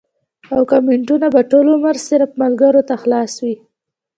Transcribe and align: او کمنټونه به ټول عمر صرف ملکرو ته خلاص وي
او 0.53 0.61
کمنټونه 0.71 1.27
به 1.33 1.41
ټول 1.51 1.65
عمر 1.75 1.95
صرف 2.07 2.29
ملکرو 2.41 2.81
ته 2.87 2.95
خلاص 3.01 3.33
وي 3.43 3.55